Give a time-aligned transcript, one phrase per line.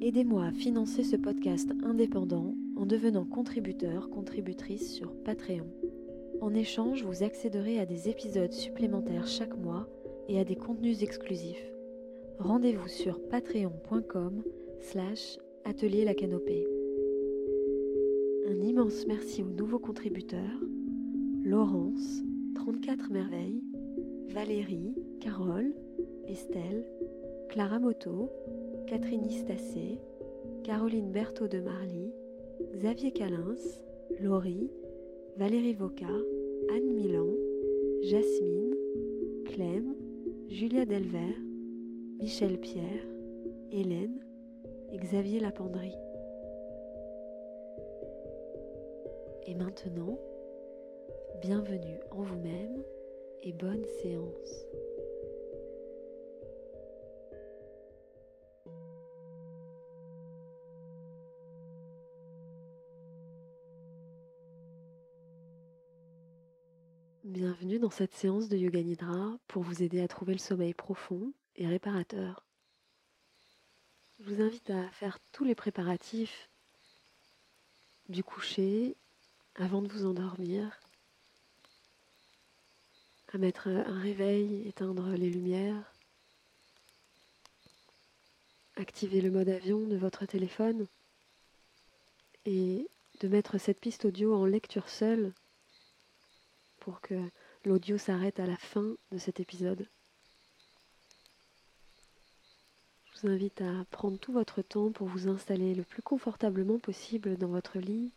[0.00, 5.66] Aidez-moi à financer ce podcast indépendant en devenant contributeur, contributrice sur Patreon.
[6.40, 9.88] En échange, vous accéderez à des épisodes supplémentaires chaque mois
[10.28, 11.72] et à des contenus exclusifs.
[12.38, 14.44] Rendez-vous sur patreon.com
[14.78, 16.64] slash atelier la canopée.
[18.46, 20.60] Un immense merci aux nouveaux contributeurs,
[21.42, 22.22] Laurence,
[22.54, 23.64] 34 merveilles,
[24.28, 25.74] Valérie, Carole,
[26.28, 26.86] Estelle,
[27.48, 28.30] Clara Moto,
[28.88, 29.98] Catherine Istacé,
[30.64, 32.10] Caroline Berthaud de Marly,
[32.74, 33.82] Xavier Calins,
[34.18, 34.70] Laurie,
[35.36, 36.06] Valérie Voca,
[36.70, 37.28] Anne Milan,
[38.00, 38.74] Jasmine,
[39.44, 39.94] Clem,
[40.48, 41.36] Julia Delvert,
[42.18, 43.04] Michel Pierre,
[43.72, 44.20] Hélène
[44.90, 45.92] et Xavier Lapendry.
[49.46, 50.18] Et maintenant,
[51.42, 52.82] bienvenue en vous-même
[53.42, 54.66] et bonne séance.
[67.28, 71.30] Bienvenue dans cette séance de Yoga Nidra pour vous aider à trouver le sommeil profond
[71.56, 72.42] et réparateur.
[74.18, 76.48] Je vous invite à faire tous les préparatifs
[78.08, 78.96] du coucher
[79.56, 80.80] avant de vous endormir,
[83.34, 85.92] à mettre un réveil, éteindre les lumières,
[88.76, 90.86] activer le mode avion de votre téléphone
[92.46, 92.88] et
[93.20, 95.34] de mettre cette piste audio en lecture seule
[97.00, 97.14] que
[97.64, 99.86] l'audio s'arrête à la fin de cet épisode.
[103.12, 107.36] Je vous invite à prendre tout votre temps pour vous installer le plus confortablement possible
[107.36, 108.12] dans votre lit,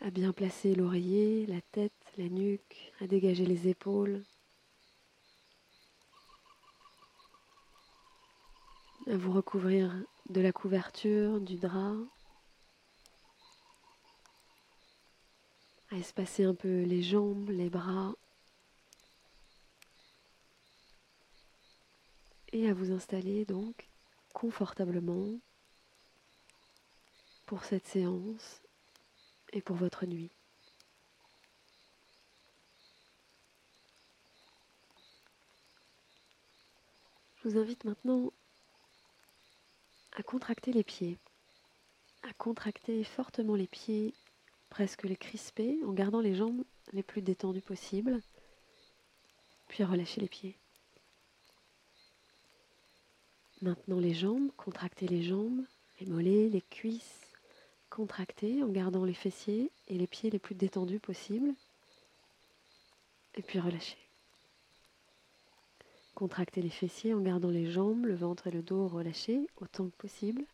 [0.00, 4.22] à bien placer l'oreiller, la tête, la nuque, à dégager les épaules,
[9.06, 9.94] à vous recouvrir
[10.28, 11.94] de la couverture, du drap,
[15.98, 18.14] espacer un peu les jambes, les bras,
[22.52, 23.88] et à vous installer donc
[24.32, 25.38] confortablement
[27.46, 28.62] pour cette séance
[29.52, 30.30] et pour votre nuit.
[37.36, 38.32] Je vous invite maintenant
[40.12, 41.18] à contracter les pieds,
[42.22, 44.14] à contracter fortement les pieds
[44.76, 48.20] presque les crisper en gardant les jambes les plus détendues possibles,
[49.68, 50.54] puis relâcher les pieds.
[53.62, 55.64] Maintenant les jambes, contractez les jambes,
[55.98, 57.22] les mollets, les cuisses,
[57.88, 61.54] contractez en gardant les fessiers et les pieds les plus détendus possibles,
[63.34, 63.96] et puis relâchez.
[66.14, 69.96] Contractez les fessiers en gardant les jambes, le ventre et le dos relâchés autant que
[69.96, 70.44] possible.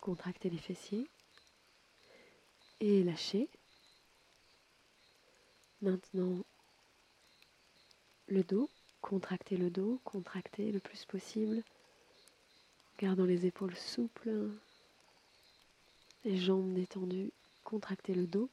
[0.00, 1.06] Contractez les fessiers
[2.80, 3.48] et lâchez.
[5.82, 6.44] Maintenant,
[8.28, 8.68] le dos,
[9.00, 11.62] contractez le dos, contractez le plus possible,
[12.98, 14.50] gardant les épaules souples,
[16.24, 17.32] les jambes détendues,
[17.62, 18.50] contractez le dos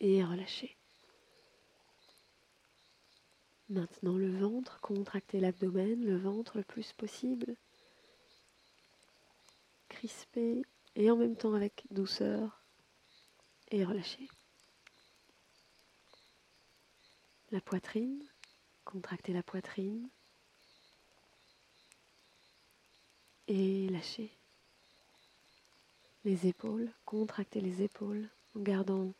[0.00, 0.76] et relâchez.
[3.70, 7.56] Maintenant le ventre, contractez l'abdomen, le ventre le plus possible,
[9.88, 10.62] crispez
[10.96, 12.62] et en même temps avec douceur
[13.70, 14.28] et relâchez.
[17.50, 18.22] La poitrine,
[18.84, 20.08] contractez la poitrine
[23.48, 24.36] et lâchez.
[26.24, 29.12] Les épaules, contractez les épaules en gardant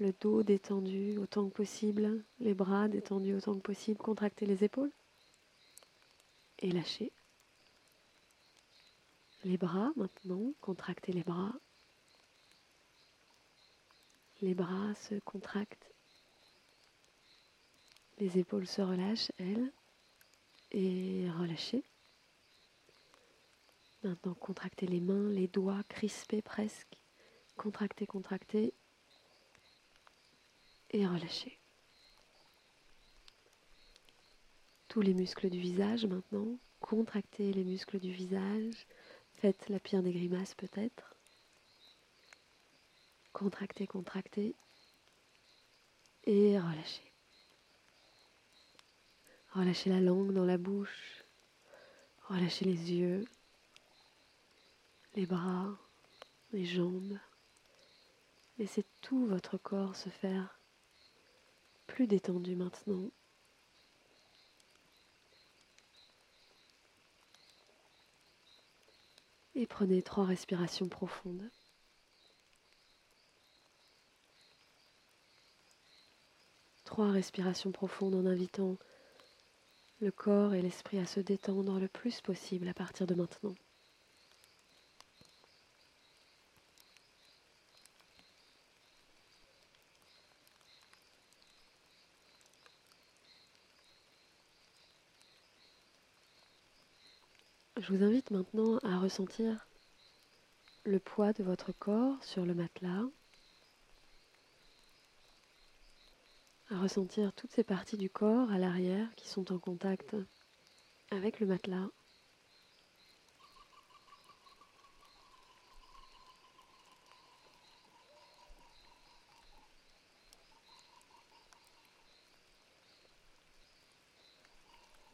[0.00, 4.92] le dos détendu autant que possible, les bras détendus autant que possible, contractez les épaules
[6.60, 7.12] et lâchez.
[9.44, 11.54] Les bras maintenant, contractez les bras.
[14.40, 15.92] Les bras se contractent.
[18.18, 19.72] Les épaules se relâchent, elles,
[20.72, 21.84] et relâchez.
[24.02, 26.96] Maintenant, contractez les mains, les doigts crispés presque.
[27.56, 28.74] Contractez, contractez.
[30.90, 31.58] Et relâchez.
[34.88, 36.58] Tous les muscles du visage maintenant.
[36.80, 38.86] Contractez les muscles du visage
[39.40, 41.14] Faites la pire des grimaces peut-être.
[43.32, 44.56] Contractez, contractez.
[46.24, 47.12] Et relâchez.
[49.52, 51.24] Relâchez la langue dans la bouche.
[52.28, 53.24] Relâchez les yeux,
[55.14, 55.78] les bras,
[56.52, 57.18] les jambes.
[58.58, 60.58] Laissez tout votre corps se faire
[61.86, 63.10] plus détendu maintenant.
[69.60, 71.50] Et prenez trois respirations profondes.
[76.84, 78.76] Trois respirations profondes en invitant
[80.00, 83.56] le corps et l'esprit à se détendre le plus possible à partir de maintenant.
[97.88, 99.66] Je vous invite maintenant à ressentir
[100.84, 103.06] le poids de votre corps sur le matelas,
[106.68, 110.14] à ressentir toutes ces parties du corps à l'arrière qui sont en contact
[111.10, 111.88] avec le matelas.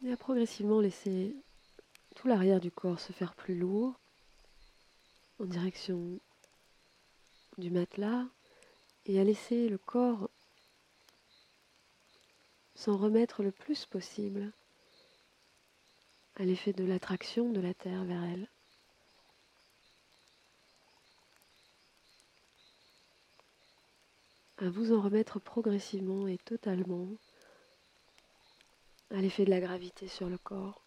[0.03, 1.37] Et à progressivement laisser
[2.27, 3.99] l'arrière du corps se faire plus lourd
[5.39, 6.21] en direction
[7.59, 8.27] du matelas
[9.07, 10.31] et à laisser le corps
[12.75, 14.53] s'en remettre le plus possible
[16.37, 18.49] à l'effet de l'attraction de la Terre vers elle.
[24.59, 27.09] À vous en remettre progressivement et totalement
[29.11, 30.84] à l'effet de la gravité sur le corps.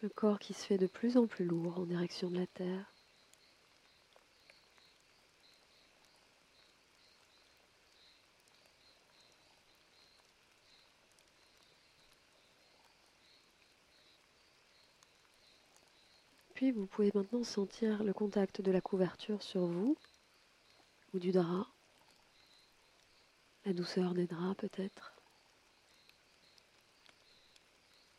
[0.00, 2.92] Le corps qui se fait de plus en plus lourd en direction de la Terre.
[16.54, 19.96] Puis vous pouvez maintenant sentir le contact de la couverture sur vous
[21.14, 21.66] ou du drap,
[23.64, 25.14] la douceur des draps peut-être,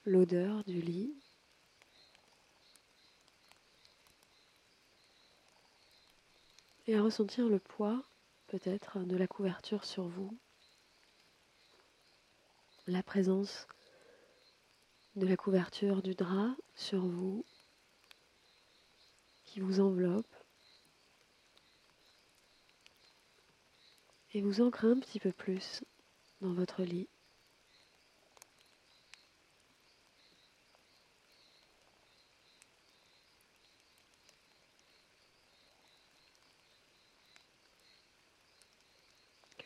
[0.05, 1.13] l'odeur du lit.
[6.89, 8.03] Et à ressentir le poids
[8.47, 10.35] peut-être de la couverture sur vous,
[12.87, 13.67] la présence
[15.15, 17.45] de la couverture du drap sur vous
[19.45, 20.35] qui vous enveloppe
[24.33, 25.83] et vous ancre un petit peu plus
[26.41, 27.07] dans votre lit.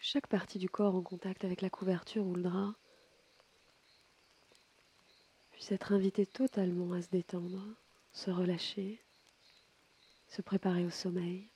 [0.06, 2.76] Chaque partie du corps en contact avec la couverture ou le drap
[5.52, 7.64] puisse être invitée totalement à se détendre,
[8.12, 9.02] se relâcher
[10.28, 11.48] se préparer au sommeil.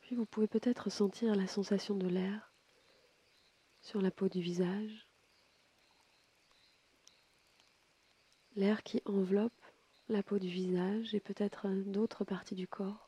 [0.00, 2.54] Puis vous pouvez peut-être sentir la sensation de l'air
[3.82, 5.08] sur la peau du visage,
[8.54, 9.65] l'air qui enveloppe
[10.08, 13.06] la peau du visage et peut-être d'autres parties du corps.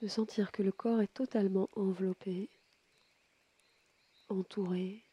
[0.00, 2.50] de sentir que le corps est totalement enveloppé,
[4.28, 5.04] entouré,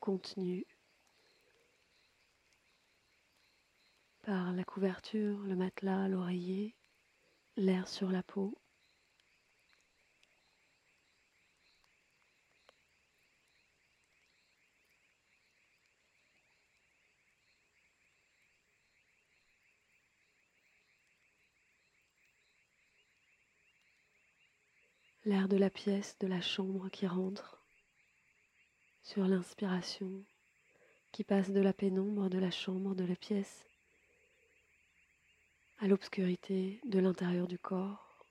[0.00, 0.66] contenu
[4.22, 6.74] par la couverture, le matelas, l'oreiller,
[7.56, 8.58] l'air sur la peau.
[25.24, 27.60] L'air de la pièce, de la chambre qui rentre
[29.02, 30.10] sur l'inspiration,
[31.12, 33.66] qui passe de la pénombre de la chambre, de la pièce,
[35.78, 38.24] à l'obscurité de l'intérieur du corps,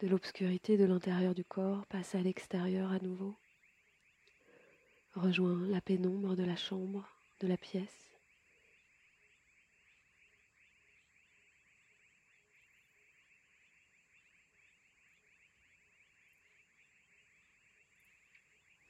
[0.00, 3.34] de l'obscurité de l'intérieur du corps passe à l'extérieur à nouveau,
[5.14, 7.08] rejoint la pénombre de la chambre,
[7.40, 8.13] de la pièce,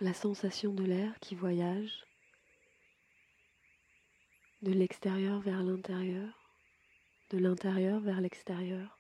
[0.05, 2.05] la sensation de l'air qui voyage
[4.61, 6.29] de l'extérieur vers l'intérieur,
[7.31, 8.94] de l'intérieur vers l'extérieur.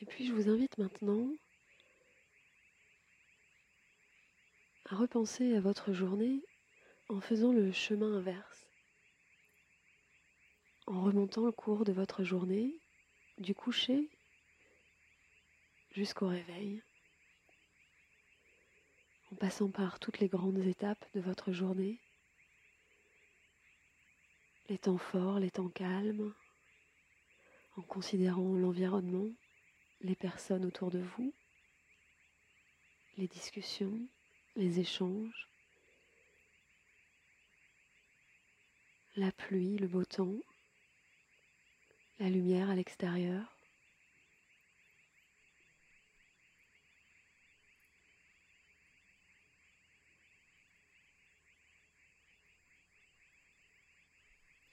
[0.00, 1.28] Et puis je vous invite maintenant
[4.90, 6.42] à repenser à votre journée
[7.08, 8.66] en faisant le chemin inverse,
[10.86, 12.78] en remontant le cours de votre journée
[13.38, 14.10] du coucher
[15.92, 16.82] jusqu'au réveil,
[19.32, 21.98] en passant par toutes les grandes étapes de votre journée,
[24.68, 26.34] les temps forts, les temps calmes,
[27.76, 29.30] en considérant l'environnement
[30.00, 31.32] les personnes autour de vous,
[33.16, 33.98] les discussions,
[34.56, 35.48] les échanges,
[39.16, 40.36] la pluie, le beau temps,
[42.18, 43.56] la lumière à l'extérieur.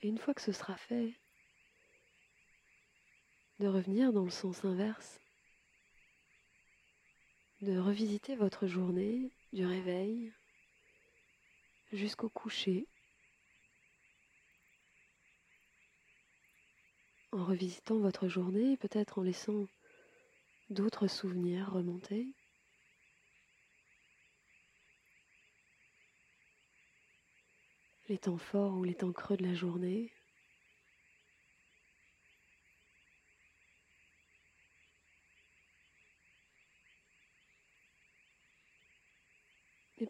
[0.01, 1.13] Et une fois que ce sera fait,
[3.63, 5.21] de revenir dans le sens inverse,
[7.61, 10.33] de revisiter votre journée du réveil
[11.93, 12.89] jusqu'au coucher,
[17.31, 19.65] en revisitant votre journée, peut-être en laissant
[20.69, 22.27] d'autres souvenirs remonter.
[28.09, 30.11] Les temps forts ou les temps creux de la journée.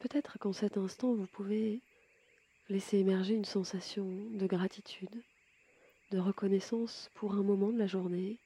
[0.04, 1.82] Peut-être qu'en cet instant, vous pouvez
[2.68, 5.24] laisser émerger une sensation de gratitude,
[6.12, 8.38] de reconnaissance pour un moment de la journée,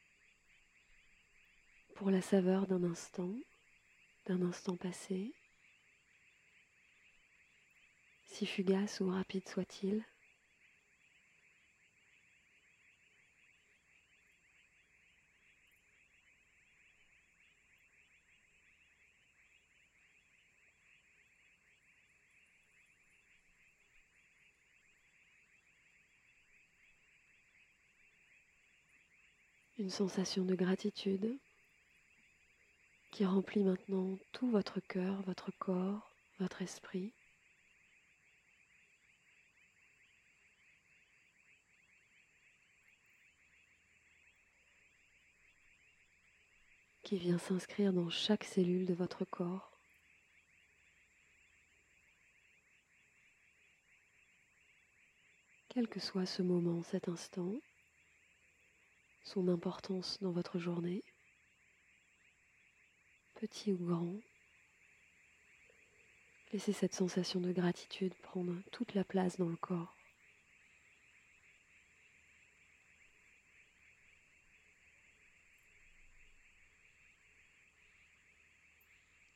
[1.95, 3.33] pour la saveur d'un instant,
[4.27, 5.33] d'un instant passé,
[8.27, 10.05] si fugace ou rapide soit-il.
[29.79, 31.37] Une sensation de gratitude
[33.11, 37.13] qui remplit maintenant tout votre cœur, votre corps, votre esprit.
[47.03, 49.71] qui vient s'inscrire dans chaque cellule de votre corps.
[55.69, 57.53] Quel que soit ce moment, cet instant,
[59.27, 61.03] son importance dans votre journée,
[63.35, 64.15] petit ou grand.
[66.53, 69.93] Laissez cette sensation de gratitude prendre toute la place dans le corps.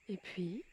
[0.08, 0.64] Et puis,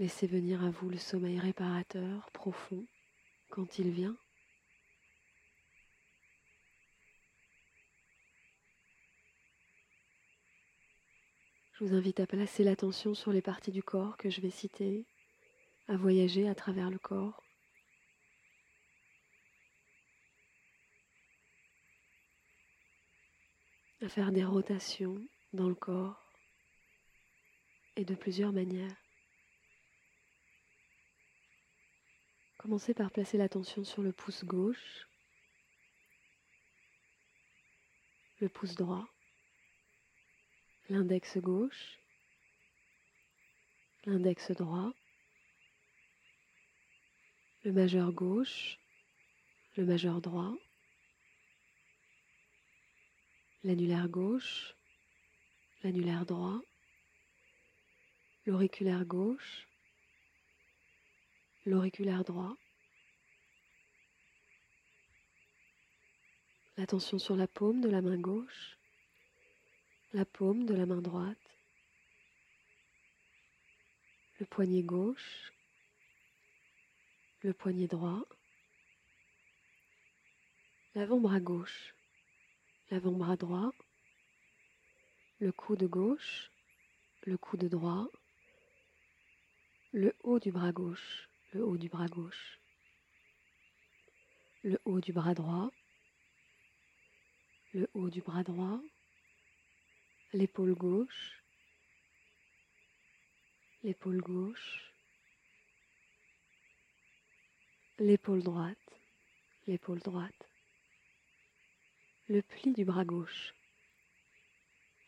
[0.00, 2.84] laissez venir à vous le sommeil réparateur profond
[3.50, 4.16] quand il vient.
[11.84, 15.04] Vous invite à placer l'attention sur les parties du corps que je vais citer,
[15.86, 17.42] à voyager à travers le corps.
[24.00, 25.18] à faire des rotations
[25.52, 26.22] dans le corps
[27.96, 28.96] et de plusieurs manières.
[32.56, 35.06] Commencez par placer l'attention sur le pouce gauche,
[38.40, 39.06] le pouce droit,
[40.90, 41.98] l'index gauche,
[44.04, 44.92] l'index droit,
[47.64, 48.78] le majeur gauche,
[49.76, 50.54] le majeur droit,
[53.62, 54.74] l'annulaire gauche,
[55.82, 56.60] l'annulaire droit,
[58.44, 59.66] l'auriculaire gauche,
[61.64, 62.58] l'auriculaire droit,
[66.76, 68.76] l'attention sur la paume de la main gauche,
[70.14, 71.36] la paume de la main droite,
[74.38, 75.52] le poignet gauche,
[77.42, 78.24] le poignet droit,
[80.94, 81.96] l'avant-bras gauche,
[82.92, 83.72] l'avant-bras droit,
[85.40, 86.48] le coude gauche,
[87.24, 88.06] le coude droit,
[89.92, 92.60] le haut du bras gauche, le haut du bras gauche,
[94.62, 95.72] le haut du bras droit,
[97.72, 98.80] le haut du bras droit,
[100.34, 101.44] l'épaule gauche,
[103.84, 104.92] l'épaule gauche,
[108.00, 109.00] l'épaule droite,
[109.68, 110.48] l'épaule droite,
[112.26, 113.54] le pli du bras gauche,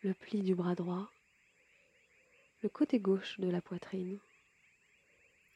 [0.02, 1.10] le pli du bras droit,
[2.62, 4.20] le côté gauche de la poitrine,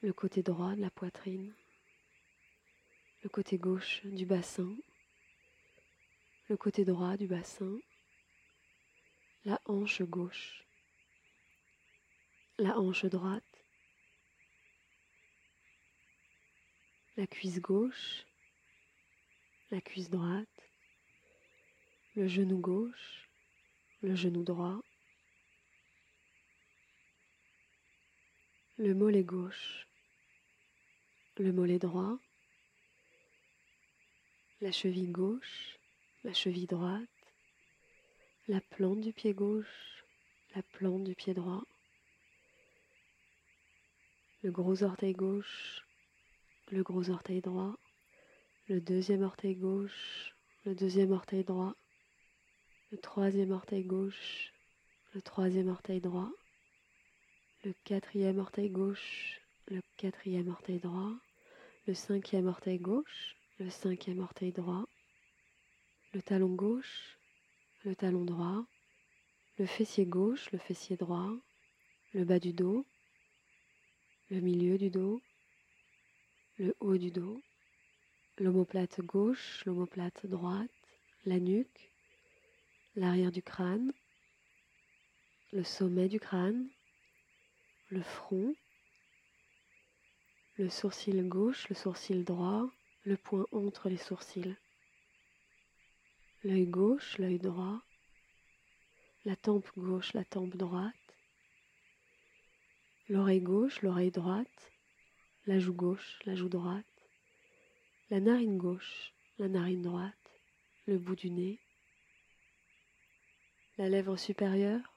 [0.03, 1.55] le côté droit de la poitrine,
[3.23, 4.75] le côté gauche du bassin,
[6.49, 7.79] le côté droit du bassin,
[9.45, 10.65] la hanche gauche,
[12.59, 13.65] la hanche droite,
[17.17, 18.27] la cuisse gauche,
[19.71, 20.49] la cuisse droite,
[22.17, 23.29] le genou gauche,
[24.03, 24.83] le genou droit,
[28.77, 29.87] le mollet gauche,
[31.39, 32.19] le mollet droit,
[34.61, 35.79] la cheville gauche,
[36.25, 37.20] la cheville droite,
[38.51, 40.03] la plante du pied gauche,
[40.57, 41.63] la plante du pied droit,
[44.43, 45.85] le gros orteil gauche,
[46.73, 47.77] le gros orteil droit,
[48.67, 51.77] le deuxième orteil gauche, le deuxième orteil droit,
[52.91, 54.53] le troisième orteil gauche,
[55.15, 56.33] le troisième orteil droit,
[57.63, 61.13] le quatrième orteil gauche, le quatrième orteil droit,
[61.87, 64.87] le cinquième orteil gauche, le cinquième orteil droit,
[66.15, 67.20] le talon gauche,
[67.85, 68.65] le talon droit,
[69.59, 71.33] le fessier gauche, le fessier droit,
[72.13, 72.85] le bas du dos,
[74.31, 75.23] le milieu du dos,
[76.59, 77.41] le haut du dos,
[78.39, 80.71] l'omoplate gauche, l'omoplate droite,
[81.25, 81.91] la nuque,
[82.97, 83.93] l'arrière du crâne,
[85.53, 86.69] le sommet du crâne,
[87.89, 88.55] le front,
[90.57, 92.71] le sourcil gauche, le sourcil droit,
[93.05, 94.55] le point entre les sourcils,
[96.43, 97.83] l'œil gauche, l'œil droit,
[99.25, 100.95] la tempe gauche, la tempe droite,
[103.09, 104.73] l'oreille gauche, l'oreille droite,
[105.47, 106.87] la joue gauche, la joue droite,
[108.09, 110.41] la narine gauche, la narine droite,
[110.87, 111.59] le bout du nez,
[113.77, 114.95] la lèvre supérieure,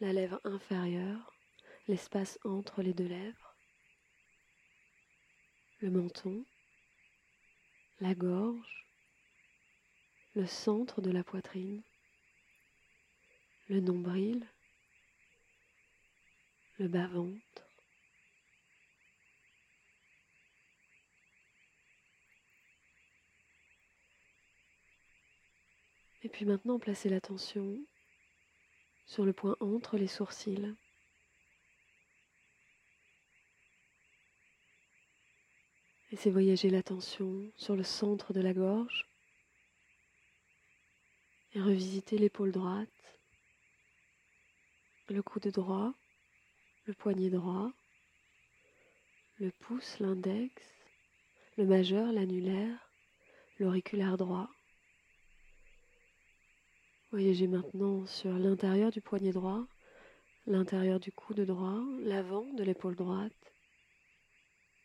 [0.00, 1.34] la lèvre inférieure,
[1.88, 3.56] l'espace entre les deux lèvres,
[5.80, 6.44] le menton,
[8.00, 8.86] la gorge,
[10.34, 11.82] le centre de la poitrine,
[13.68, 14.46] le nombril,
[16.78, 17.54] le bas-ventre,
[26.24, 27.78] Et puis maintenant, placez l'attention
[29.04, 30.74] sur le point entre les sourcils.
[36.10, 39.06] Laissez voyager l'attention sur le centre de la gorge
[41.54, 42.88] et revisitez l'épaule droite,
[45.08, 45.94] le coude droit,
[46.86, 47.70] le poignet droit,
[49.38, 50.52] le pouce, l'index,
[51.56, 52.90] le majeur, l'annulaire,
[53.58, 54.50] l'auriculaire droit.
[57.12, 59.64] Voyagez maintenant sur l'intérieur du poignet droit,
[60.46, 63.32] l'intérieur du coude droit, l'avant de l'épaule droite,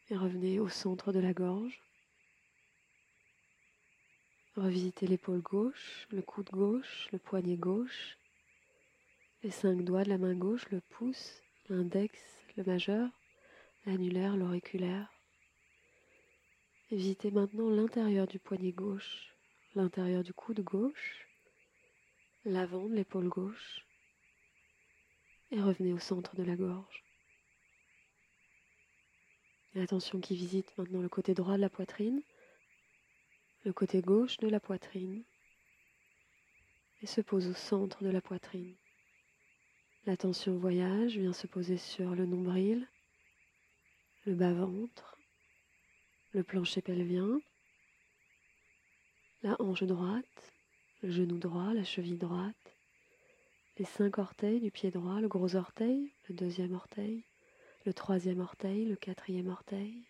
[0.09, 1.81] et revenez au centre de la gorge.
[4.59, 8.17] Revisitez l'épaule gauche, le coude gauche, le poignet gauche,
[9.41, 12.19] les cinq doigts de la main gauche, le pouce, l'index,
[12.57, 13.09] le majeur,
[13.85, 15.09] l'annulaire, l'auriculaire.
[16.91, 19.33] Visitez maintenant l'intérieur du poignet gauche,
[19.75, 21.25] l'intérieur du coude gauche,
[22.43, 23.85] l'avant de l'épaule gauche
[25.51, 27.05] et revenez au centre de la gorge.
[29.75, 32.21] Et attention qui visite maintenant le côté droit de la poitrine,
[33.69, 35.21] le côté gauche de la poitrine
[37.03, 38.73] et se pose au centre de la poitrine.
[40.07, 42.87] L'attention voyage vient se poser sur le nombril,
[44.25, 45.19] le bas-ventre,
[46.31, 47.39] le plancher pelvien,
[49.43, 50.51] la hanche droite,
[51.03, 52.75] le genou droit, la cheville droite,
[53.77, 57.23] les cinq orteils du pied droit, le gros orteil, le deuxième orteil,
[57.85, 60.07] le troisième orteil, le quatrième orteil,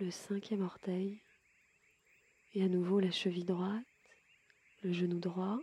[0.00, 1.22] le cinquième orteil,
[2.54, 3.84] et à nouveau la cheville droite,
[4.82, 5.58] le genou droit,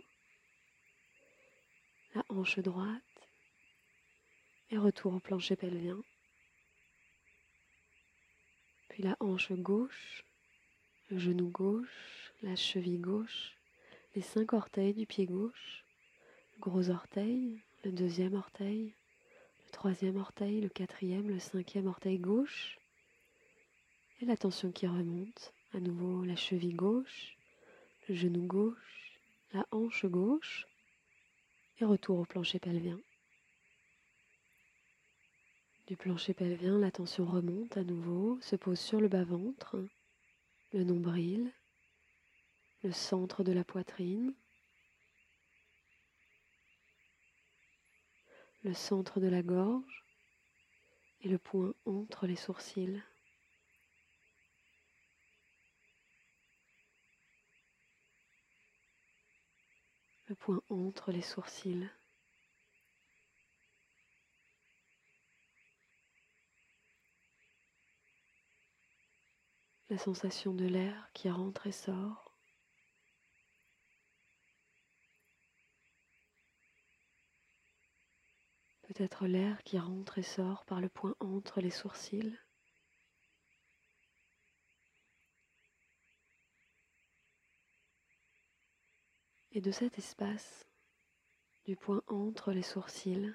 [2.14, 3.02] la hanche droite,
[4.70, 5.98] et retour au plancher pelvien.
[8.88, 10.24] Puis la hanche gauche,
[11.10, 13.56] le genou gauche, la cheville gauche,
[14.14, 15.84] les cinq orteils du pied gauche,
[16.54, 18.94] le gros orteil, le deuxième orteil,
[19.72, 22.78] troisième orteil, le quatrième, le cinquième orteil gauche.
[24.20, 25.52] Et la tension qui remonte.
[25.74, 27.34] À nouveau la cheville gauche,
[28.06, 29.18] le genou gauche,
[29.54, 30.66] la hanche gauche.
[31.78, 33.00] Et retour au plancher pelvien.
[35.86, 39.82] Du plancher pelvien, la tension remonte à nouveau, se pose sur le bas-ventre,
[40.74, 41.50] le nombril,
[42.82, 44.34] le centre de la poitrine,
[48.62, 50.04] le centre de la gorge
[51.22, 53.02] et le point entre les sourcils.
[60.32, 61.90] Le point entre les sourcils.
[69.90, 72.32] La sensation de l'air qui rentre et sort.
[78.88, 82.41] peut-être l'air qui rentre et sort par le point entre les sourcils.
[89.54, 90.66] Et de cet espace,
[91.66, 93.34] du point entre les sourcils,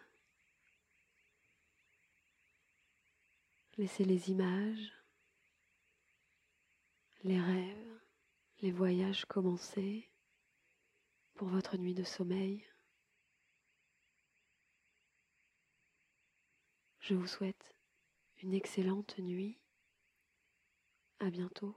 [3.77, 4.93] laissez les images,
[7.23, 8.01] les rêves,
[8.61, 10.09] les voyages commencer
[11.35, 12.65] pour votre nuit de sommeil.
[16.99, 17.75] Je vous souhaite
[18.41, 19.59] une excellente nuit.
[21.19, 21.75] À bientôt.